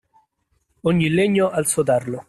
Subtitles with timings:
[0.81, 2.19] Ogni legno ha il suo tarlo.